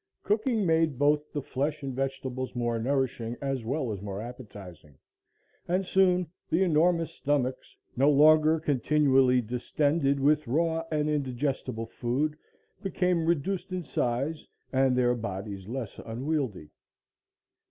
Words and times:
Cooking 0.23 0.65
made 0.65 0.97
both 0.97 1.31
the 1.31 1.43
flesh 1.43 1.83
and 1.83 1.93
vegetables 1.95 2.55
more 2.55 2.79
nourishing 2.79 3.37
as 3.39 3.63
well 3.63 3.91
as 3.91 4.01
more 4.01 4.19
appetizing, 4.19 4.97
and 5.67 5.85
soon 5.85 6.25
the 6.49 6.63
enormous 6.63 7.11
stomachs, 7.11 7.77
no 7.95 8.09
longer 8.09 8.59
continually 8.59 9.41
distended 9.41 10.19
with 10.19 10.47
raw 10.47 10.85
and 10.91 11.07
indigestible 11.07 11.85
food, 11.85 12.35
became 12.81 13.27
reduced 13.27 13.71
in 13.71 13.83
size 13.83 14.47
and 14.73 14.95
their 14.95 15.13
bodies 15.13 15.67
less 15.67 15.99
unwieldy. 15.99 16.71